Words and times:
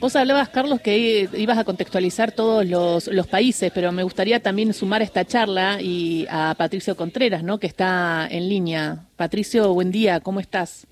Vos 0.00 0.14
hablabas, 0.14 0.48
Carlos, 0.48 0.80
que 0.80 1.28
ibas 1.36 1.58
a 1.58 1.64
contextualizar 1.64 2.30
todos 2.30 2.64
los, 2.64 3.08
los 3.08 3.26
países, 3.26 3.72
pero 3.74 3.90
me 3.90 4.04
gustaría 4.04 4.40
también 4.40 4.72
sumar 4.72 5.02
esta 5.02 5.24
charla 5.24 5.82
y 5.82 6.24
a 6.30 6.54
Patricio 6.56 6.96
Contreras, 6.96 7.42
¿no? 7.42 7.58
que 7.58 7.66
está 7.66 8.28
en 8.30 8.48
línea. 8.48 9.06
Patricio, 9.16 9.74
buen 9.74 9.90
día, 9.90 10.20
¿cómo 10.20 10.38
estás? 10.38 10.86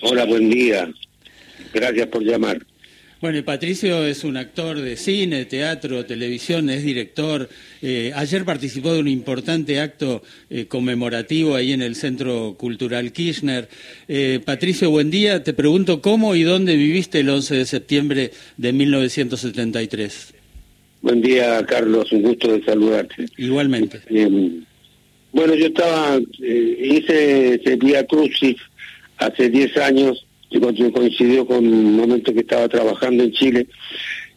Hola, 0.00 0.24
buen 0.26 0.48
día. 0.48 0.88
Gracias 1.74 2.06
por 2.06 2.22
llamar. 2.22 2.58
Bueno, 3.18 3.42
Patricio 3.42 4.04
es 4.04 4.24
un 4.24 4.36
actor 4.36 4.78
de 4.78 4.94
cine, 4.96 5.46
teatro, 5.46 6.04
televisión, 6.04 6.68
es 6.68 6.84
director. 6.84 7.48
Eh, 7.80 8.12
ayer 8.14 8.44
participó 8.44 8.92
de 8.92 9.00
un 9.00 9.08
importante 9.08 9.80
acto 9.80 10.22
eh, 10.50 10.66
conmemorativo 10.66 11.54
ahí 11.54 11.72
en 11.72 11.80
el 11.80 11.94
Centro 11.94 12.56
Cultural 12.58 13.12
Kirchner. 13.12 13.70
Eh, 14.06 14.40
Patricio, 14.44 14.90
buen 14.90 15.10
día. 15.10 15.42
Te 15.42 15.54
pregunto 15.54 16.02
cómo 16.02 16.34
y 16.34 16.42
dónde 16.42 16.76
viviste 16.76 17.20
el 17.20 17.30
11 17.30 17.54
de 17.54 17.64
septiembre 17.64 18.30
de 18.58 18.72
1973. 18.74 20.34
Buen 21.00 21.22
día, 21.22 21.64
Carlos. 21.64 22.12
Un 22.12 22.20
gusto 22.20 22.52
de 22.52 22.62
saludarte. 22.64 23.24
Igualmente. 23.38 24.02
bueno, 25.32 25.54
yo 25.54 25.66
estaba, 25.68 26.18
hice 26.38 27.54
ese 27.54 27.76
Vía 27.76 28.06
Crucis 28.06 28.56
hace 29.16 29.48
10 29.48 29.76
años 29.78 30.25
coincidió 30.92 31.46
con 31.46 31.66
un 31.66 31.96
momento 31.96 32.32
que 32.32 32.40
estaba 32.40 32.68
trabajando 32.68 33.24
en 33.24 33.32
Chile 33.32 33.66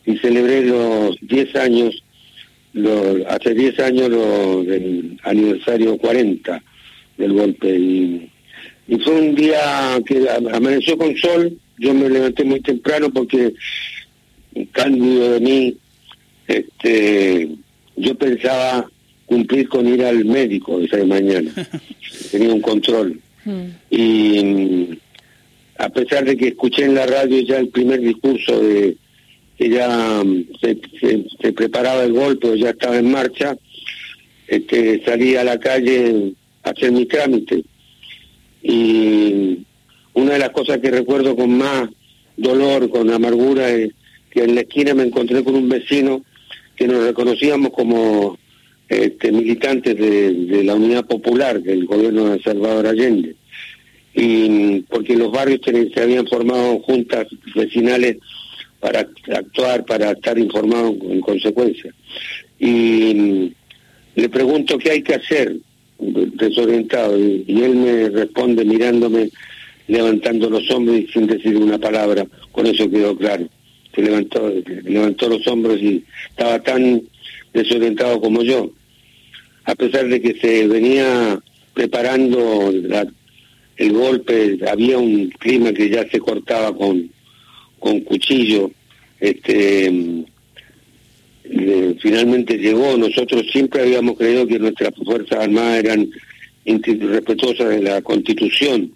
y 0.06 0.18
celebré 0.18 0.64
los 0.66 1.18
10 1.22 1.56
años, 1.56 2.04
hace 3.28 3.54
10 3.54 3.80
años 3.80 4.10
del 4.66 5.18
aniversario 5.24 5.98
40 5.98 6.64
del 7.18 7.34
golpe. 7.34 7.78
Y, 7.78 8.30
fue 9.04 9.22
un 9.22 9.36
día 9.36 10.02
que 10.04 10.28
amaneció 10.52 10.98
con 10.98 11.16
sol, 11.16 11.56
yo 11.78 11.94
me 11.94 12.10
levanté 12.10 12.44
muy 12.44 12.60
temprano 12.60 13.12
porque 13.12 13.54
un 14.56 14.66
cambio 14.66 15.34
de 15.34 15.40
mí, 15.40 15.78
este, 16.48 17.50
yo 17.96 18.16
pensaba 18.16 18.90
cumplir 19.28 19.70
con 19.70 19.88
ir 19.88 20.04
al 20.04 20.26
médico 20.26 20.80
esa 20.82 21.06
mañana, 21.06 21.52
tenía 22.32 22.52
un 22.52 22.62
control. 22.62 23.20
Hmm. 23.46 23.68
Y 23.92 24.98
a 25.80 25.88
pesar 25.88 26.26
de 26.26 26.36
que 26.36 26.50
escuché 26.50 26.84
en 26.84 26.94
la 26.94 27.06
radio 27.06 27.40
ya 27.40 27.58
el 27.58 27.70
primer 27.70 28.02
discurso 28.02 28.60
de 28.60 28.98
que 29.58 29.70
ya 29.70 30.22
mm, 30.24 30.46
se, 30.62 31.54
preparaba 31.54 32.04
el 32.04 32.12
golpe 32.12 32.60
ya 32.60 32.72
estaba 32.72 32.98
en 32.98 33.10
marcha, 33.10 33.58
este, 34.46 35.02
salí 35.06 35.38
a 35.38 35.44
la 35.46 35.58
calle 35.58 36.34
a 36.64 36.72
hacer 36.72 36.92
mi 36.92 37.06
trámite. 37.06 37.64
Y 38.62 39.60
una 40.14 40.34
de 40.34 40.40
las 40.40 40.50
cosas 40.50 40.80
que 40.80 40.92
recuerdo 40.92 41.38
con 41.38 41.58
más 41.58 41.90
dolor, 42.36 42.90
con 42.90 43.10
amargura, 43.10 43.70
es 43.70 43.94
que 44.32 44.44
en 44.44 44.56
la 44.56 44.62
esquina 44.62 44.94
me 44.94 45.04
encontré 45.04 45.46
con 45.46 45.56
un 45.56 45.70
vecino 45.70 46.24
que 46.76 46.88
nos 46.88 47.06
reconocíamos 47.06 47.72
como 47.72 48.38
este, 48.90 49.32
militantes 49.32 49.98
de 49.98 50.62
la 50.66 50.76
Unidad 50.76 51.06
Popular 51.06 51.62
del 51.62 51.86
gobierno 51.86 52.32
de 52.32 52.42
Salvador 52.42 52.86
Allende 52.86 53.39
porque 54.90 55.16
los 55.16 55.32
barrios 55.32 55.62
se 55.64 56.02
habían 56.02 56.28
formado 56.28 56.80
juntas 56.80 57.28
vecinales 57.56 58.18
para 58.80 59.08
actuar, 59.34 59.86
para 59.86 60.12
estar 60.12 60.38
informados 60.38 60.96
en 61.10 61.22
consecuencia. 61.22 61.94
Y 62.60 63.54
le 64.16 64.30
pregunto 64.30 64.78
qué 64.78 64.92
hay 64.92 65.02
que 65.02 65.16
hacer, 65.16 65.56
desorientado, 65.98 67.18
y, 67.18 67.62
él 67.62 67.76
me 67.76 68.10
responde 68.10 68.66
mirándome, 68.66 69.30
levantando 69.88 70.50
los 70.50 70.70
hombros 70.72 70.98
y 70.98 71.08
sin 71.08 71.28
decir 71.28 71.56
una 71.58 71.78
palabra, 71.78 72.26
con 72.52 72.68
eso 72.68 72.90
quedó 72.90 73.16
claro. 73.18 73.48
Se 73.96 74.02
levantó, 74.02 74.54
levantó 74.84 75.30
los 75.30 75.48
hombros 75.48 75.82
y 75.82 76.04
estaba 76.30 76.60
tan 76.60 77.02
desorientado 77.54 78.22
como 78.22 78.44
yo. 78.44 78.72
A 79.66 79.76
pesar 79.76 80.08
de 80.08 80.22
que 80.22 80.36
se 80.40 80.68
venía 80.68 81.40
preparando 81.74 82.72
la 82.72 83.08
el 83.80 83.94
golpe, 83.94 84.60
había 84.70 84.98
un 84.98 85.30
clima 85.30 85.72
que 85.72 85.90
ya 85.90 86.08
se 86.10 86.20
cortaba 86.20 86.76
con, 86.76 87.10
con 87.80 88.02
cuchillo, 88.02 88.72
este, 89.20 89.88
eh, 91.46 91.96
finalmente 92.02 92.58
llegó, 92.58 92.98
nosotros 92.98 93.46
siempre 93.52 93.82
habíamos 93.82 94.18
creído 94.18 94.46
que 94.46 94.60
nuestras 94.60 94.94
Fuerzas 94.96 95.40
Armadas 95.40 95.80
eran 95.80 96.10
respetuosas 96.66 97.70
de 97.70 97.82
la 97.82 98.02
Constitución 98.02 98.92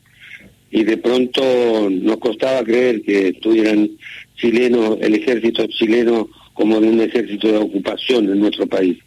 y 0.70 0.84
de 0.84 0.98
pronto 0.98 1.90
nos 1.90 2.18
costaba 2.18 2.64
creer 2.64 3.02
que 3.04 3.30
estuvieran 3.30 3.90
chilenos, 4.36 4.98
el 5.02 5.16
ejército 5.16 5.66
chileno 5.68 6.30
como 6.54 6.82
de 6.82 6.90
un 6.90 7.00
ejército 7.00 7.48
de 7.48 7.58
ocupación 7.58 8.30
en 8.30 8.40
nuestro 8.40 8.68
país 8.68 8.98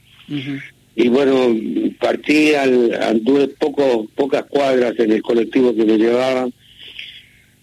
y 0.98 1.08
bueno, 1.08 1.54
partí, 2.00 2.54
al, 2.54 2.94
anduve 3.02 3.48
pocas 3.48 4.44
cuadras 4.46 4.98
en 4.98 5.12
el 5.12 5.20
colectivo 5.20 5.76
que 5.76 5.84
me 5.84 5.98
llevaba, 5.98 6.48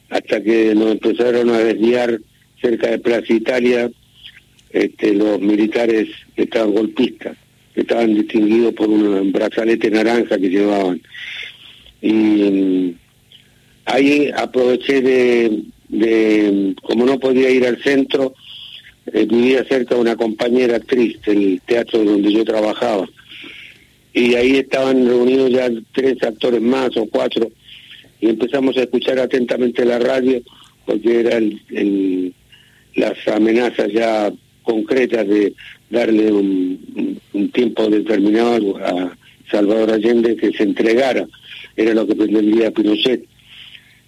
hasta 0.09 0.43
que 0.43 0.75
nos 0.75 0.91
empezaron 0.91 1.49
a 1.49 1.57
desviar 1.57 2.21
cerca 2.61 2.91
de 2.91 2.99
Plaza 2.99 3.33
Italia 3.33 3.89
este, 4.69 5.15
los 5.15 5.41
militares 5.41 6.09
estaban 6.35 6.73
golpistas, 6.73 7.35
estaban 7.75 8.13
distinguidos 8.13 8.75
por 8.75 8.89
un 8.89 9.31
brazalete 9.31 9.89
naranja 9.89 10.37
que 10.37 10.49
llevaban. 10.49 11.01
Y 12.03 12.93
ahí 13.85 14.29
aproveché 14.35 15.01
de, 15.01 15.63
de 15.89 16.75
como 16.83 17.03
no 17.07 17.19
podía 17.19 17.49
ir 17.49 17.65
al 17.65 17.81
centro, 17.81 18.35
eh, 19.11 19.25
vivía 19.25 19.63
cerca 19.63 19.95
de 19.95 20.01
una 20.01 20.15
compañera 20.15 20.75
actriz 20.75 21.19
del 21.23 21.59
teatro 21.65 22.03
donde 22.03 22.31
yo 22.31 22.45
trabajaba 22.45 23.09
y 24.13 24.35
ahí 24.35 24.57
estaban 24.57 25.07
reunidos 25.07 25.51
ya 25.51 25.69
tres 25.91 26.21
actores 26.21 26.61
más 26.61 26.95
o 26.97 27.05
cuatro 27.07 27.51
y 28.21 28.29
empezamos 28.29 28.77
a 28.77 28.83
escuchar 28.83 29.19
atentamente 29.19 29.83
la 29.83 29.99
radio 29.99 30.41
porque 30.85 31.19
eran 31.19 31.59
las 32.95 33.27
amenazas 33.27 33.91
ya 33.91 34.31
concretas 34.63 35.27
de 35.27 35.53
darle 35.89 36.31
un, 36.31 37.13
tiempo 37.51 37.87
determinado 37.87 38.77
a 38.77 39.15
Salvador 39.51 39.91
Allende 39.91 40.35
que 40.35 40.51
se 40.53 40.63
entregara, 40.63 41.27
era 41.75 41.93
lo 41.93 42.07
que 42.07 42.15
pretendía 42.15 42.71
Pinochet. 42.71 43.25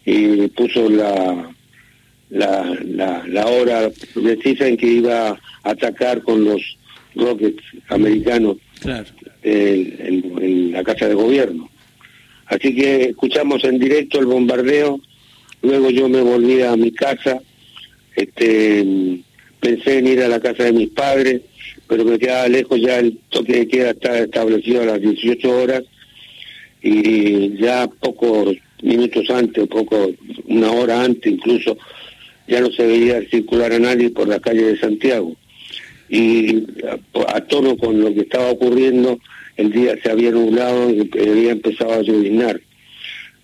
Y 0.05 0.47
puso 0.47 0.89
la, 0.89 1.51
la, 2.29 2.77
la, 2.85 3.23
la 3.27 3.47
hora 3.47 3.91
precisa 4.13 4.67
en 4.67 4.77
que 4.77 4.87
iba 4.87 5.29
a 5.29 5.39
atacar 5.63 6.21
con 6.23 6.43
los 6.43 6.61
rockets 7.15 7.63
americanos 7.89 8.57
en, 9.43 10.71
la 10.71 10.83
casa 10.83 11.07
de 11.07 11.13
gobierno. 11.13 11.69
Así 12.47 12.75
que 12.75 13.05
escuchamos 13.09 13.63
en 13.63 13.79
directo 13.79 14.19
el 14.19 14.25
bombardeo, 14.25 14.99
luego 15.61 15.89
yo 15.89 16.07
me 16.09 16.21
volví 16.21 16.61
a 16.61 16.75
mi 16.75 16.91
casa, 16.91 17.41
este, 18.15 18.85
pensé 19.59 19.99
en 19.99 20.07
ir 20.07 20.21
a 20.21 20.27
la 20.27 20.39
casa 20.39 20.63
de 20.63 20.73
mis 20.73 20.89
padres, 20.89 21.41
pero 21.87 22.05
me 22.05 22.19
quedaba 22.19 22.47
lejos 22.47 22.79
ya 22.79 22.99
el 22.99 23.17
toque 23.29 23.53
de 23.53 23.67
queda 23.67 23.91
está 23.91 24.19
establecido 24.19 24.83
a 24.83 24.85
las 24.85 25.01
18 25.01 25.49
horas 25.49 25.83
y 26.81 27.57
ya 27.57 27.87
pocos 27.87 28.55
minutos 28.83 29.27
antes, 29.29 29.67
poco, 29.67 30.11
una 30.47 30.71
hora 30.71 31.03
antes 31.03 31.31
incluso, 31.31 31.77
ya 32.47 32.61
no 32.61 32.71
se 32.71 32.85
veía 32.85 33.21
circular 33.29 33.73
a 33.73 33.79
nadie 33.79 34.11
por 34.11 34.27
la 34.27 34.39
calle 34.39 34.63
de 34.63 34.77
Santiago 34.77 35.35
y 36.09 36.63
a, 37.27 37.41
tono 37.41 37.77
con 37.77 37.99
lo 37.99 38.13
que 38.13 38.21
estaba 38.21 38.51
ocurriendo, 38.51 39.19
el 39.57 39.71
día 39.71 39.95
se 40.01 40.11
había 40.11 40.31
nublado 40.31 40.89
y 40.89 41.09
había 41.19 41.51
empezado 41.51 41.93
a 41.93 42.01
lloviznar. 42.01 42.59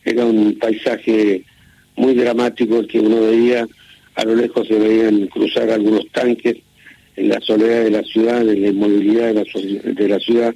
Era 0.03 0.25
un 0.25 0.57
paisaje 0.59 1.44
muy 1.95 2.13
dramático 2.16 2.79
el 2.79 2.88
que 2.88 3.00
uno 3.00 3.21
veía, 3.21 3.67
a 4.16 4.25
lo 4.25 4.35
lejos 4.35 4.67
se 4.67 4.77
veían 4.77 5.27
cruzar 5.27 5.69
algunos 5.69 6.07
tanques 6.11 6.57
en 7.15 7.30
la 7.30 7.39
soledad 7.41 7.83
de 7.83 7.91
la 7.91 8.03
ciudad, 8.03 8.41
en 8.41 8.62
la 8.62 8.68
inmovilidad 8.69 9.27
de 9.27 9.33
la, 9.33 9.91
de 9.94 10.07
la 10.07 10.19
ciudad, 10.19 10.56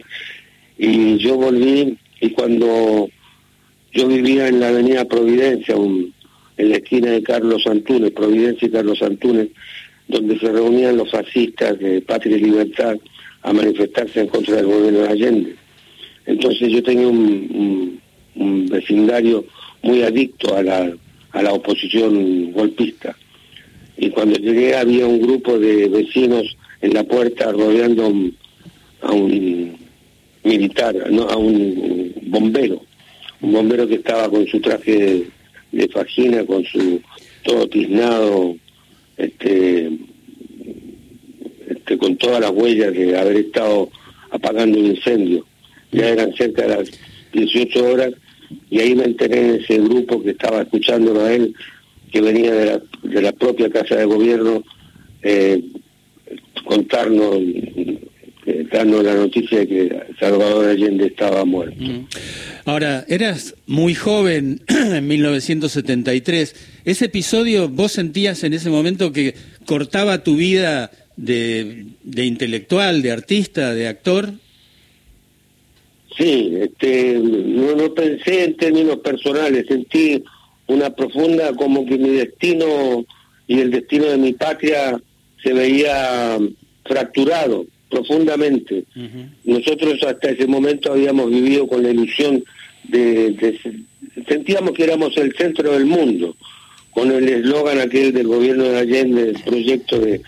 y 0.77 1.17
yo 1.17 1.35
volví 1.35 1.97
y 2.19 2.29
cuando 2.31 3.09
yo 3.93 4.07
vivía 4.07 4.47
en 4.47 4.59
la 4.59 4.69
avenida 4.69 5.05
Providencia, 5.05 5.75
en 5.75 6.69
la 6.69 6.77
esquina 6.77 7.11
de 7.11 7.23
Carlos 7.23 7.65
Antunes, 7.67 8.11
Providencia 8.11 8.67
y 8.67 8.71
Carlos 8.71 9.01
Antunes, 9.01 9.49
donde 10.07 10.39
se 10.39 10.51
reunían 10.51 10.97
los 10.97 11.09
fascistas 11.11 11.79
de 11.79 12.01
Patria 12.01 12.37
y 12.37 12.41
Libertad 12.41 12.97
a 13.41 13.53
manifestarse 13.53 14.21
en 14.21 14.27
contra 14.27 14.55
del 14.55 14.65
gobierno 14.65 14.99
de 14.99 15.09
Allende. 15.09 15.55
Entonces 16.25 16.69
yo 16.71 16.83
tenía 16.83 17.07
un, 17.07 18.01
vecindario 18.69 19.45
muy 19.81 20.01
adicto 20.03 20.55
a 20.55 20.61
la, 20.61 20.91
a 21.31 21.41
la 21.41 21.53
oposición 21.53 22.51
golpista. 22.51 23.15
Y 23.97 24.09
cuando 24.09 24.37
llegué 24.37 24.75
había 24.75 25.05
un 25.05 25.21
grupo 25.21 25.57
de 25.57 25.87
vecinos 25.87 26.57
en 26.81 26.93
la 26.93 27.03
puerta 27.03 27.51
rodeando 27.51 28.11
a 29.01 29.11
un 29.11 29.77
militar, 30.43 30.95
no, 31.11 31.23
a 31.23 31.37
un 31.37 32.13
bombero, 32.23 32.81
un 33.41 33.53
bombero 33.53 33.87
que 33.87 33.95
estaba 33.95 34.29
con 34.29 34.45
su 34.47 34.59
traje 34.59 35.25
de, 35.71 35.87
fajina, 35.89 36.45
con 36.45 36.63
su 36.65 37.01
todo 37.43 37.67
tiznado, 37.67 38.55
este, 39.17 39.91
con 41.99 42.17
todas 42.17 42.41
las 42.41 42.51
huellas 42.51 42.93
de 42.93 43.17
haber 43.17 43.37
estado 43.37 43.89
apagando 44.31 44.79
un 44.79 44.87
incendio. 44.87 45.45
Ya 45.91 46.09
eran 46.09 46.33
cerca 46.33 46.63
de 46.63 46.75
las 46.75 46.91
18 47.31 47.85
horas 47.85 48.13
y 48.69 48.79
ahí 48.79 48.95
me 48.95 49.05
enteré 49.05 49.39
en 49.39 49.61
ese 49.61 49.77
grupo 49.79 50.21
que 50.21 50.31
estaba 50.31 50.61
escuchándolo 50.61 51.21
a 51.21 51.33
él, 51.33 51.55
que 52.11 52.21
venía 52.21 52.53
de 52.53 52.65
la, 52.65 52.81
de 53.03 53.21
la 53.21 53.31
propia 53.31 53.69
Casa 53.69 53.95
de 53.95 54.05
Gobierno, 54.05 54.63
eh, 55.21 55.63
contarnos, 56.65 57.39
eh, 58.45 58.67
darnos 58.71 59.03
la 59.03 59.15
noticia 59.15 59.59
de 59.59 59.67
que 59.67 59.99
Salvador 60.19 60.69
Allende 60.69 61.07
estaba 61.07 61.45
muerto. 61.45 61.81
Mm. 61.81 62.07
Ahora, 62.65 63.05
eras 63.07 63.55
muy 63.65 63.95
joven 63.95 64.61
en 64.67 65.07
1973. 65.07 66.55
¿Ese 66.85 67.05
episodio 67.05 67.69
vos 67.69 67.93
sentías 67.93 68.43
en 68.43 68.53
ese 68.53 68.69
momento 68.69 69.11
que 69.11 69.35
cortaba 69.65 70.23
tu 70.23 70.35
vida 70.35 70.91
de, 71.15 71.85
de 72.03 72.25
intelectual, 72.25 73.01
de 73.01 73.11
artista, 73.11 73.73
de 73.73 73.87
actor? 73.87 74.33
Sí, 76.17 76.53
este, 76.61 77.19
no, 77.19 77.75
no 77.75 77.93
pensé 77.93 78.45
en 78.45 78.57
términos 78.57 78.97
personales, 78.97 79.65
sentí 79.67 80.23
una 80.67 80.89
profunda 80.91 81.53
como 81.53 81.85
que 81.85 81.97
mi 81.97 82.09
destino 82.09 83.05
y 83.47 83.59
el 83.59 83.71
destino 83.71 84.05
de 84.05 84.17
mi 84.17 84.33
patria 84.33 84.99
se 85.43 85.53
veía 85.53 86.37
fracturado 86.85 87.65
profundamente. 87.89 88.85
Nosotros 89.43 90.01
hasta 90.03 90.29
ese 90.29 90.47
momento 90.47 90.91
habíamos 90.91 91.29
vivido 91.29 91.67
con 91.67 91.83
la 91.83 91.89
ilusión 91.89 92.43
de, 92.83 93.57
sentíamos 94.27 94.71
que 94.71 94.83
éramos 94.83 95.15
el 95.17 95.33
centro 95.35 95.71
del 95.71 95.85
mundo, 95.85 96.35
con 96.91 97.11
el 97.11 97.27
eslogan 97.27 97.79
aquel 97.79 98.13
del 98.13 98.27
gobierno 98.27 98.63
de 98.63 98.77
Allende, 98.79 99.29
el 99.29 99.41
proyecto 99.41 99.99
de, 99.99 100.21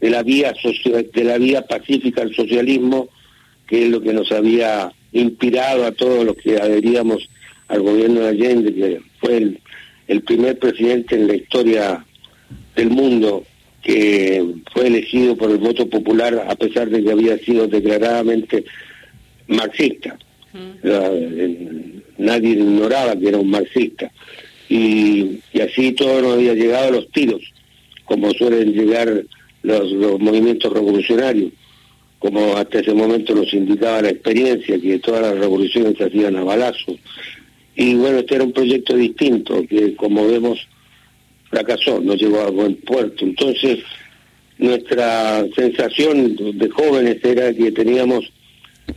de 0.00 0.10
la 0.10 0.22
vía 0.22 0.54
de 0.54 1.24
la 1.24 1.38
vía 1.38 1.62
pacífica 1.62 2.22
al 2.22 2.34
socialismo, 2.34 3.08
que 3.66 3.84
es 3.84 3.90
lo 3.90 4.00
que 4.00 4.12
nos 4.12 4.30
había 4.32 4.92
inspirado 5.12 5.86
a 5.86 5.92
todos 5.92 6.24
los 6.24 6.36
que 6.36 6.56
adheríamos 6.56 7.28
al 7.68 7.82
gobierno 7.82 8.20
de 8.20 8.28
Allende, 8.28 8.74
que 8.74 9.00
fue 9.20 9.36
el, 9.36 9.60
el 10.08 10.22
primer 10.22 10.58
presidente 10.58 11.14
en 11.14 11.26
la 11.26 11.36
historia 11.36 12.04
del 12.74 12.90
mundo 12.90 13.44
que 13.84 14.44
fue 14.72 14.86
elegido 14.86 15.36
por 15.36 15.50
el 15.50 15.58
voto 15.58 15.88
popular 15.88 16.46
a 16.48 16.56
pesar 16.56 16.88
de 16.88 17.04
que 17.04 17.10
había 17.12 17.38
sido 17.38 17.68
declaradamente 17.68 18.64
marxista. 19.46 20.18
nadie 22.18 22.50
ignoraba 22.50 23.16
que 23.16 23.28
era 23.28 23.38
un 23.38 23.50
marxista. 23.50 24.10
Y, 24.68 25.40
así 25.62 25.92
todo 25.92 26.22
nos 26.22 26.34
había 26.34 26.54
llegado 26.54 26.88
a 26.88 26.92
los 26.92 27.10
tiros, 27.10 27.42
como 28.04 28.30
suelen 28.32 28.72
llegar 28.72 29.22
los, 29.62 29.92
los 29.92 30.18
movimientos 30.18 30.72
revolucionarios 30.72 31.52
como 32.24 32.56
hasta 32.56 32.78
ese 32.78 32.94
momento 32.94 33.34
nos 33.34 33.52
indicaba 33.52 34.00
la 34.00 34.08
experiencia, 34.08 34.80
que 34.80 34.98
todas 34.98 35.20
las 35.20 35.38
revoluciones 35.38 35.98
se 35.98 36.04
hacían 36.04 36.36
a 36.36 36.42
balazos. 36.42 36.96
Y 37.76 37.96
bueno, 37.96 38.20
este 38.20 38.36
era 38.36 38.44
un 38.44 38.52
proyecto 38.52 38.96
distinto, 38.96 39.62
que 39.68 39.94
como 39.94 40.26
vemos 40.26 40.66
fracasó, 41.54 42.00
no 42.00 42.14
llegó 42.14 42.40
a 42.40 42.50
buen 42.50 42.74
puerto. 42.76 43.24
Entonces, 43.24 43.78
nuestra 44.58 45.44
sensación 45.54 46.36
de 46.58 46.68
jóvenes 46.68 47.18
era 47.22 47.52
que 47.54 47.70
teníamos 47.70 48.32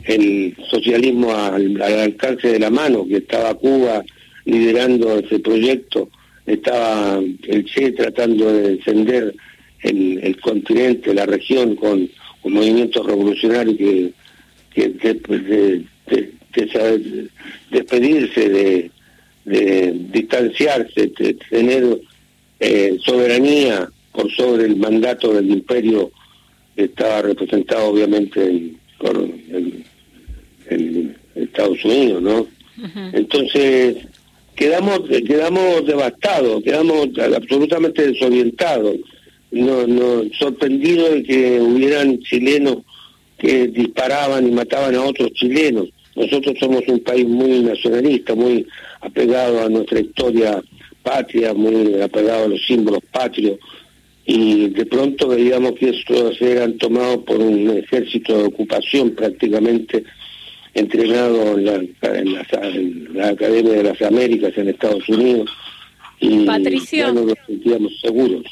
el 0.06 0.56
socialismo 0.69 1.33
al, 1.33 1.81
alcance 1.81 2.48
de 2.50 2.59
la 2.59 2.69
mano, 2.69 3.07
que 3.07 3.18
estaba 3.18 3.54
Cuba 3.54 4.04
liderando 4.45 5.19
ese 5.19 5.39
proyecto, 5.39 6.09
estaba 6.45 7.19
el 7.19 7.65
Che 7.65 7.92
tratando 7.92 8.51
de 8.51 8.74
encender 8.74 9.36
el 9.83 10.38
continente, 10.42 11.13
la 11.13 11.25
región 11.25 11.75
con 11.75 12.10
un 12.44 12.53
movimiento 12.53 13.03
revolucionario 13.03 13.77
que, 13.77 14.12
que, 14.74 14.89
de, 14.89 15.83
despedirse, 17.69 18.50
de, 18.50 18.92
de 19.45 19.94
distanciarse, 20.12 21.12
de 21.19 21.33
tener 21.50 22.00
eh, 22.59 22.98
soberanía 23.04 23.89
por 24.12 24.31
sobre 24.31 24.65
el 24.65 24.75
mandato 24.77 25.33
del 25.33 25.50
imperio 25.51 26.12
estaba 26.75 27.21
representado 27.21 27.88
obviamente 27.88 28.74
por 29.00 29.18
el, 29.18 29.83
Estados 31.36 31.83
Unidos, 31.86 32.21
¿no? 32.21 32.48
Entonces 33.13 33.95
quedamos 34.56 35.01
quedamos 35.07 35.86
devastados, 35.86 36.63
quedamos 36.63 37.07
absolutamente 37.36 38.07
desorientados 38.07 38.98
no, 39.51 39.88
no, 39.88 40.24
sorprendido 40.38 41.10
de 41.10 41.24
que 41.24 41.62
hubieran 41.62 42.19
chilenos 42.19 42.77
que 43.38 43.68
disparaban 43.68 44.48
y 44.48 44.51
mataban 44.51 44.95
a 44.95 45.03
otros 45.03 45.31
chilenos. 45.33 45.88
Nosotros 46.15 46.56
somos 46.60 46.81
un 46.88 47.00
país 47.00 47.27
muy 47.27 47.62
nacionalista, 47.62 48.33
muy 48.33 48.65
apegado 49.01 49.63
a 49.63 49.69
nuestra 49.69 50.00
historia 50.00 50.62
patria, 51.07 51.54
muy 51.54 52.01
apegado 52.01 52.45
a 52.45 52.48
los 52.50 52.65
símbolos 52.65 53.01
patrios, 53.12 53.57
y 54.25 54.68
de 54.69 54.86
pronto 54.86 55.30
veíamos 55.30 55.71
que 55.74 55.89
estos 55.89 56.42
eran 56.42 56.77
tomados 56.77 57.19
por 57.24 57.39
un 57.39 57.69
ejército 57.77 58.38
de 58.38 58.44
ocupación 58.44 59.12
prácticamente 59.12 60.04
entrenado 60.74 61.57
en 61.57 61.65
la, 61.65 61.75
en 61.75 63.13
la, 63.15 63.30
Academia 63.30 63.74
de 63.74 63.83
las 63.83 64.01
Américas 64.01 64.51
en 64.57 64.68
Estados 64.68 65.07
Unidos, 65.07 65.50
y 66.19 66.45
Patricio. 66.45 67.13
no 67.13 67.24
nos 67.25 67.38
sentíamos 67.45 68.00
seguros. 68.01 68.44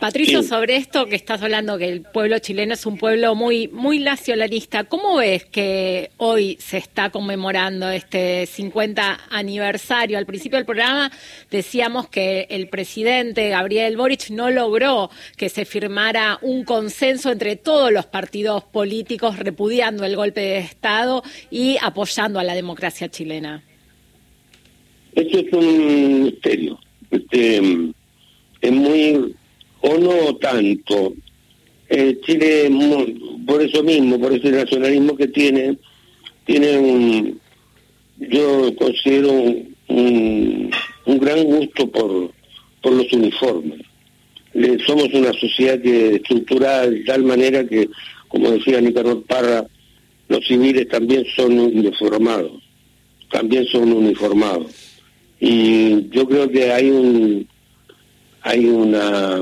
Patricio, 0.00 0.44
sobre 0.44 0.76
esto 0.76 1.06
que 1.06 1.16
estás 1.16 1.42
hablando, 1.42 1.76
que 1.76 1.88
el 1.88 2.02
pueblo 2.02 2.38
chileno 2.38 2.74
es 2.74 2.86
un 2.86 2.98
pueblo 2.98 3.34
muy, 3.34 3.66
muy 3.66 3.98
nacionalista, 3.98 4.84
¿cómo 4.84 5.16
ves 5.16 5.44
que 5.44 6.10
hoy 6.18 6.56
se 6.60 6.78
está 6.78 7.10
conmemorando 7.10 7.90
este 7.90 8.46
50 8.46 9.18
aniversario? 9.28 10.16
Al 10.16 10.26
principio 10.26 10.56
del 10.56 10.66
programa 10.66 11.10
decíamos 11.50 12.08
que 12.08 12.46
el 12.50 12.68
presidente 12.68 13.48
Gabriel 13.48 13.96
Boric 13.96 14.30
no 14.30 14.50
logró 14.50 15.10
que 15.36 15.48
se 15.48 15.64
firmara 15.64 16.38
un 16.42 16.62
consenso 16.62 17.32
entre 17.32 17.56
todos 17.56 17.90
los 17.90 18.06
partidos 18.06 18.62
políticos 18.62 19.38
repudiando 19.38 20.04
el 20.04 20.14
golpe 20.14 20.42
de 20.42 20.58
Estado 20.58 21.24
y 21.50 21.76
apoyando 21.82 22.38
a 22.38 22.44
la 22.44 22.54
democracia 22.54 23.08
chilena. 23.08 23.64
Eso 25.12 25.38
es 25.38 25.52
un 25.52 26.22
misterio. 26.22 26.78
Este, 27.10 27.60
es 28.60 28.72
muy 28.72 29.34
o 29.80 29.98
no 29.98 30.36
tanto. 30.36 31.14
Chile, 32.26 32.70
por 33.46 33.62
eso 33.62 33.82
mismo, 33.82 34.20
por 34.20 34.32
ese 34.32 34.50
nacionalismo 34.50 35.16
que 35.16 35.28
tiene, 35.28 35.78
tiene 36.44 36.78
un, 36.78 37.40
yo 38.18 38.74
considero 38.76 39.32
un, 39.88 40.70
gran 41.06 41.44
gusto 41.44 41.90
por, 41.90 42.30
por 42.82 42.92
los 42.92 43.10
uniformes. 43.12 43.80
somos 44.86 45.12
una 45.14 45.32
sociedad 45.32 45.84
estructurada 45.84 46.90
de 46.90 47.00
tal 47.04 47.24
manera 47.24 47.66
que, 47.66 47.88
como 48.28 48.50
decía 48.50 48.80
Nicaragua 48.80 49.22
Parra, 49.26 49.66
los 50.28 50.46
civiles 50.46 50.88
también 50.88 51.24
son 51.34 51.58
uniformados, 51.58 52.62
también 53.30 53.66
son 53.66 53.92
uniformados. 53.92 54.66
Y 55.40 56.08
yo 56.10 56.28
creo 56.28 56.50
que 56.50 56.70
hay 56.70 56.90
un 56.90 57.48
hay 58.42 58.66
una 58.66 59.40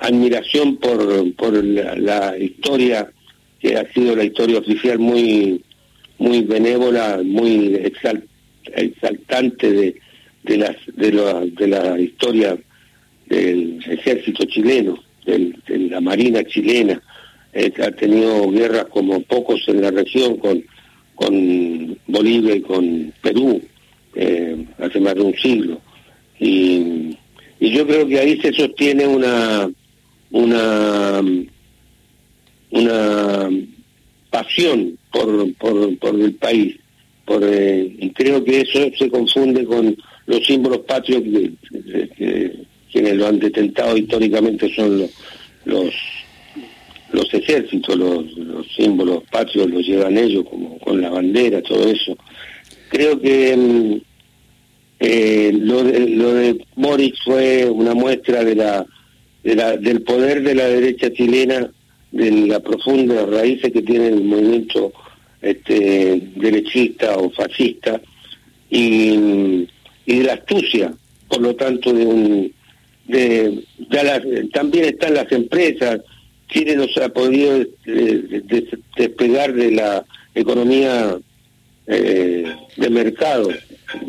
admiración 0.00 0.76
por, 0.76 1.34
por 1.34 1.62
la, 1.62 2.36
historia 2.38 3.10
que 3.60 3.76
ha 3.76 3.92
sido 3.92 4.16
la 4.16 4.24
historia 4.24 4.58
oficial 4.58 4.98
muy 4.98 5.62
muy 6.18 6.42
benévola, 6.42 7.20
muy 7.24 7.80
exaltante 8.74 9.72
de, 9.72 9.94
de, 10.42 10.56
las, 10.58 10.76
de, 10.94 11.12
la, 11.12 11.40
de 11.40 11.66
la 11.66 11.98
historia 11.98 12.58
del 13.26 13.82
ejército 13.88 14.44
chileno, 14.44 15.02
de 15.24 15.78
la 15.90 16.00
marina 16.02 16.44
chilena, 16.44 17.00
ha 17.54 17.90
tenido 17.92 18.50
guerras 18.50 18.86
como 18.90 19.22
pocos 19.22 19.66
en 19.68 19.80
la 19.80 19.90
región 19.90 20.36
con, 20.36 20.62
con 21.14 21.98
Bolivia 22.06 22.54
y 22.54 22.60
con 22.60 23.12
Perú 23.22 23.62
eh, 24.14 24.66
hace 24.78 25.00
más 25.00 25.14
de 25.14 25.22
un 25.22 25.34
siglo. 25.34 25.80
Y 26.38 27.16
yo 27.60 27.86
creo 27.86 28.06
que 28.06 28.18
ahí 28.18 28.40
se 28.40 28.52
sostiene 28.52 29.06
una 29.06 29.70
una, 30.30 31.22
una 32.70 33.50
pasión 34.30 34.98
por, 35.12 35.54
por, 35.54 35.98
por 35.98 36.20
el 36.20 36.34
país. 36.34 36.76
Por, 37.24 37.42
eh, 37.44 37.94
y 37.98 38.10
creo 38.10 38.42
que 38.44 38.60
eso 38.60 38.90
se 38.96 39.10
confunde 39.10 39.64
con 39.64 39.96
los 40.26 40.46
símbolos 40.46 40.78
patrios 40.80 41.22
que, 42.16 42.52
quienes 42.90 43.14
lo 43.14 43.28
han 43.28 43.38
detentado 43.38 43.96
históricamente 43.96 44.72
son 44.74 44.98
los, 44.98 45.10
los, 45.64 45.94
los 47.12 47.34
ejércitos, 47.34 47.96
los, 47.96 48.32
los, 48.36 48.66
símbolos 48.74 49.22
patrios 49.30 49.70
los 49.70 49.86
llevan 49.86 50.18
ellos, 50.18 50.44
como 50.48 50.78
con 50.78 51.00
la 51.00 51.10
bandera, 51.10 51.62
todo 51.62 51.88
eso. 51.88 52.16
Creo 52.88 53.20
que 53.20 53.56
mm, 53.56 54.00
eh, 54.98 55.52
lo, 55.54 55.84
de, 55.84 56.08
lo 56.08 56.34
de 56.34 56.66
Moritz 56.74 57.18
fue 57.24 57.70
una 57.70 57.94
muestra 57.94 58.44
de 58.44 58.56
la 58.56 58.86
del 59.42 60.02
poder 60.02 60.42
de 60.42 60.54
la 60.54 60.66
derecha 60.66 61.12
chilena 61.12 61.70
de 62.12 62.30
las 62.30 62.60
profundas 62.60 63.28
raíces 63.28 63.72
que 63.72 63.82
tiene 63.82 64.08
el 64.08 64.24
movimiento 64.24 64.92
este, 65.40 66.22
derechista 66.36 67.16
o 67.16 67.30
fascista 67.30 68.00
y, 68.68 69.66
de 70.06 70.24
la 70.24 70.34
astucia, 70.34 70.92
por 71.28 71.40
lo 71.40 71.54
tanto, 71.54 71.92
de 71.92 72.04
un 72.04 72.52
de, 73.06 73.64
también 74.52 74.84
están 74.84 75.14
las 75.14 75.30
empresas. 75.32 76.00
Chile 76.48 76.76
no 76.76 76.86
se 76.88 77.02
ha 77.02 77.08
podido 77.08 77.60
eh, 77.86 78.42
despegar 78.96 79.52
de 79.52 79.70
la 79.72 80.04
economía 80.34 81.16
eh, 81.86 82.44
de 82.76 82.90
mercado 82.90 83.50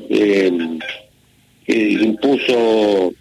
eh, 0.10 0.52
que 1.66 1.90
impuso 1.92 3.14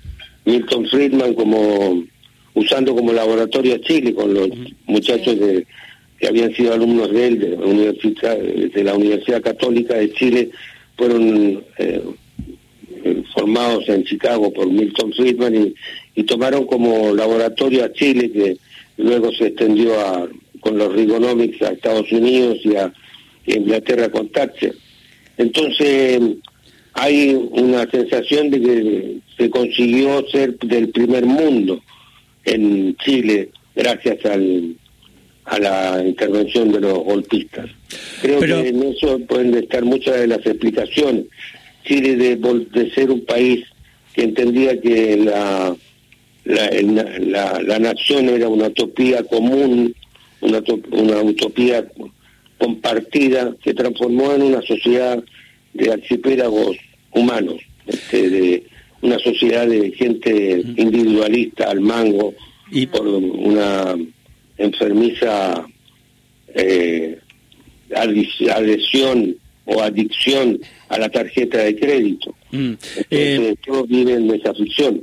Milton 0.45 0.87
Friedman 0.87 1.35
como 1.35 2.03
usando 2.55 2.95
como 2.95 3.13
laboratorio 3.13 3.75
a 3.77 3.81
Chile 3.81 4.15
con 4.15 4.35
los 4.35 4.49
muchachos 4.87 5.39
de, 5.39 5.67
que 6.19 6.29
habían 6.29 6.55
sido 6.55 6.75
alumnos 6.75 7.11
de 7.11 7.27
él 7.27 7.39
de 7.39 7.57
la 7.57 7.67
Universidad, 7.67 8.39
de 8.39 8.85
la 8.85 8.95
Universidad 8.95 9.43
Católica 9.43 9.95
de 9.95 10.13
Chile 10.13 10.51
fueron 10.97 11.65
eh, 11.79 12.03
formados 13.35 13.89
en 13.89 14.05
Chicago 14.05 14.53
por 14.53 14.71
Milton 14.71 15.13
Friedman 15.13 15.73
y, 16.15 16.25
tomaron 16.25 16.67
como 16.67 17.15
laboratorio 17.15 17.83
a 17.83 17.93
Chile, 17.93 18.31
que 18.31 18.59
luego 18.99 19.33
se 19.33 19.47
extendió 19.47 19.99
a, 19.99 20.29
con 20.61 20.77
los 20.77 20.93
Rigonomics 20.93 21.63
a 21.63 21.73
Estados 21.73 22.13
Unidos 22.13 22.59
y 22.63 22.77
a 22.77 22.93
Inglaterra 23.47 24.11
con 24.11 24.29
Thatcher. 24.29 24.75
Entonces 25.39 26.21
hay 27.01 27.35
una 27.53 27.91
sensación 27.91 28.51
de 28.51 28.61
que 28.61 29.17
se 29.39 29.49
consiguió 29.49 30.23
ser 30.29 30.59
del 30.59 30.91
primer 30.91 31.25
mundo 31.25 31.81
en 32.45 32.95
Chile 32.97 33.49
gracias 33.75 34.23
al, 34.27 34.77
a 35.47 35.59
la 35.59 36.05
intervención 36.05 36.71
de 36.71 36.81
los 36.81 36.99
golpistas. 36.99 37.71
Creo 38.21 38.41
que 38.41 38.69
en 38.69 38.83
eso 38.83 39.19
pueden 39.21 39.55
estar 39.55 39.83
muchas 39.83 40.21
de 40.21 40.27
las 40.27 40.45
explicaciones. 40.45 41.25
Chile 41.85 42.17
de, 42.17 42.37
de 42.37 42.91
ser 42.91 43.11
un 43.11 43.25
país 43.25 43.65
que 44.13 44.25
entendía 44.25 44.79
que 44.79 45.17
la, 45.17 45.75
la, 46.45 47.61
la, 47.63 47.79
nación 47.79 48.29
era 48.29 48.47
una 48.49 48.67
utopía 48.67 49.23
común, 49.25 49.95
una, 50.43 50.63
una 50.91 51.23
utopía 51.23 51.87
compartida, 52.59 53.57
se 53.65 53.73
transformó 53.73 54.35
en 54.35 54.43
una 54.43 54.61
sociedad 54.61 55.25
de 55.73 55.93
archipiélagos 55.93 56.77
humanos, 57.13 57.61
este, 57.87 58.31
de 58.31 58.65
una 59.03 59.19
sociedad 59.19 59.67
de 59.67 59.93
gente 59.93 60.63
individualista 60.77 61.71
al 61.71 61.81
mango 61.81 62.35
y 62.71 62.87
por 62.87 63.07
una 63.07 63.97
enfermiza 64.59 65.67
eh, 66.55 67.19
adhesión 67.95 69.37
o 69.65 69.83
adicción 69.83 70.61
a 70.89 70.99
la 70.99 71.09
tarjeta 71.09 71.59
de 71.59 71.77
crédito. 71.77 72.35
Mm. 72.51 72.73
Eh, 73.11 73.55
todos 73.65 73.89
viven 73.89 74.31
esa 74.35 74.53
ficción. 74.55 75.03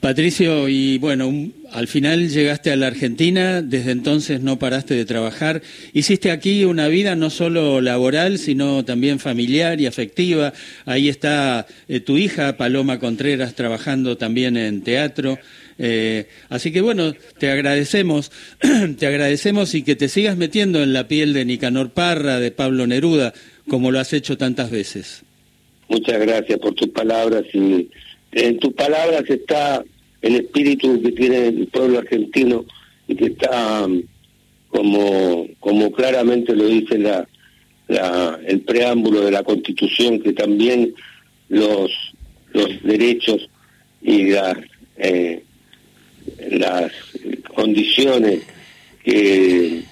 Patricio, 0.00 0.68
y 0.68 0.98
bueno, 0.98 1.32
al 1.72 1.86
final 1.86 2.28
llegaste 2.28 2.70
a 2.70 2.76
la 2.76 2.86
Argentina, 2.86 3.62
desde 3.62 3.90
entonces 3.90 4.40
no 4.40 4.58
paraste 4.58 4.94
de 4.94 5.04
trabajar. 5.04 5.62
Hiciste 5.92 6.30
aquí 6.30 6.64
una 6.64 6.88
vida 6.88 7.16
no 7.16 7.30
solo 7.30 7.80
laboral, 7.80 8.38
sino 8.38 8.84
también 8.84 9.18
familiar 9.18 9.80
y 9.80 9.86
afectiva. 9.86 10.52
Ahí 10.86 11.08
está 11.08 11.66
eh, 11.88 12.00
tu 12.00 12.16
hija, 12.16 12.56
Paloma 12.56 12.98
Contreras, 12.98 13.54
trabajando 13.54 14.16
también 14.16 14.56
en 14.56 14.82
teatro. 14.82 15.38
Eh, 15.78 16.26
así 16.48 16.72
que 16.72 16.80
bueno, 16.80 17.14
te 17.38 17.50
agradecemos, 17.50 18.32
te 18.98 19.06
agradecemos 19.06 19.74
y 19.74 19.82
que 19.82 19.94
te 19.94 20.08
sigas 20.08 20.36
metiendo 20.36 20.82
en 20.82 20.92
la 20.92 21.06
piel 21.06 21.32
de 21.32 21.44
Nicanor 21.44 21.90
Parra, 21.90 22.40
de 22.40 22.50
Pablo 22.50 22.86
Neruda, 22.86 23.32
como 23.68 23.90
lo 23.90 24.00
has 24.00 24.12
hecho 24.12 24.36
tantas 24.36 24.70
veces. 24.70 25.22
Muchas 25.88 26.18
gracias 26.20 26.58
por 26.58 26.74
tus 26.74 26.88
palabras 26.88 27.44
y 27.52 27.88
en 28.32 28.58
tus 28.58 28.72
palabras 28.74 29.24
está 29.28 29.84
el 30.22 30.36
espíritu 30.36 31.00
que 31.00 31.12
tiene 31.12 31.48
el 31.48 31.66
pueblo 31.68 31.98
argentino 31.98 32.64
y 33.06 33.14
que 33.14 33.26
está 33.26 33.86
um, 33.86 34.02
como 34.68 35.46
como 35.60 35.92
claramente 35.92 36.54
lo 36.54 36.66
dice 36.66 36.98
la, 36.98 37.26
el 38.46 38.60
preámbulo 38.60 39.22
de 39.22 39.30
la 39.30 39.42
Constitución 39.42 40.20
que 40.20 40.32
también 40.32 40.94
los 41.48 41.90
los 42.52 42.82
derechos 42.82 43.48
y 44.02 44.30
las 44.30 44.56
eh, 44.96 45.42
las 46.50 46.92
condiciones 47.54 48.40
que 49.04 49.82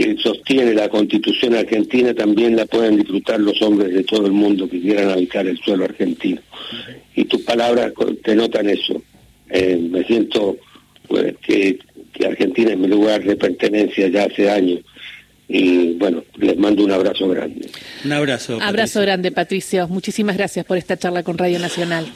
que 0.00 0.16
sostiene 0.16 0.72
la 0.72 0.88
constitución 0.88 1.54
argentina 1.54 2.14
también 2.14 2.56
la 2.56 2.64
pueden 2.64 2.96
disfrutar 2.96 3.38
los 3.38 3.60
hombres 3.60 3.92
de 3.92 4.02
todo 4.02 4.24
el 4.24 4.32
mundo 4.32 4.66
que 4.66 4.80
quieran 4.80 5.10
habitar 5.10 5.46
el 5.46 5.58
suelo 5.58 5.84
argentino. 5.84 6.40
Y 7.14 7.24
tus 7.24 7.42
palabras 7.42 7.92
denotan 8.24 8.70
eso. 8.70 9.02
Eh, 9.50 9.76
me 9.90 10.04
siento 10.04 10.56
pues, 11.08 11.34
que, 11.42 11.78
que 12.12 12.26
Argentina 12.26 12.72
es 12.72 12.78
mi 12.78 12.88
lugar 12.88 13.22
de 13.22 13.36
pertenencia 13.36 14.08
ya 14.08 14.24
hace 14.24 14.50
años 14.50 14.80
y 15.52 15.94
bueno, 15.94 16.22
les 16.36 16.56
mando 16.56 16.84
un 16.84 16.92
abrazo 16.92 17.28
grande. 17.28 17.68
Un 18.04 18.12
abrazo. 18.12 18.58
Abrazo 18.62 19.00
grande, 19.00 19.32
Patricio. 19.32 19.88
Muchísimas 19.88 20.36
gracias 20.36 20.64
por 20.64 20.76
esta 20.76 20.96
charla 20.96 21.24
con 21.24 21.36
Radio 21.36 21.58
Nacional. 21.58 22.06